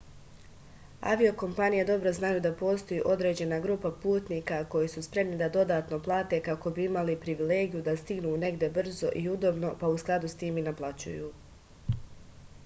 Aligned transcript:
avio-kompanije 1.09 1.83
dobro 1.89 2.13
znaju 2.19 2.39
da 2.45 2.51
postoji 2.61 3.01
određena 3.15 3.59
grupa 3.65 3.91
putnika 4.05 4.57
koji 4.77 4.89
su 4.95 5.03
spremni 5.09 5.37
da 5.43 5.49
dodatno 5.59 5.99
plate 6.09 6.39
kako 6.49 6.73
bi 6.79 6.87
imali 6.91 7.17
privilegiju 7.29 7.83
da 7.91 7.95
stignu 8.05 8.33
negde 8.47 8.71
brzo 8.81 9.13
i 9.23 9.25
udobno 9.37 9.75
pa 9.85 9.93
u 9.97 10.03
skladu 10.05 10.33
s 10.37 10.43
tim 10.43 10.59
i 10.65 10.69
naplaćuju 10.73 11.31